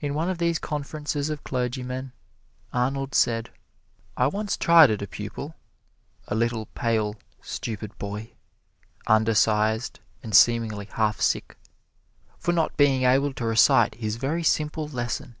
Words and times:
In 0.00 0.14
one 0.14 0.28
of 0.28 0.38
these 0.38 0.60
conferences 0.60 1.28
of 1.28 1.42
clergymen, 1.42 2.12
Arnold 2.72 3.16
said: 3.16 3.50
"I 4.16 4.28
once 4.28 4.56
chided 4.56 5.02
a 5.02 5.08
pupil, 5.08 5.56
a 6.28 6.36
little, 6.36 6.66
pale, 6.66 7.16
stupid 7.42 7.98
boy 7.98 8.30
undersized 9.08 9.98
and 10.22 10.36
seemingly 10.36 10.84
half 10.84 11.20
sick 11.20 11.56
for 12.38 12.52
not 12.52 12.76
being 12.76 13.02
able 13.02 13.32
to 13.34 13.44
recite 13.46 13.96
his 13.96 14.14
very 14.14 14.44
simple 14.44 14.86
lesson. 14.86 15.34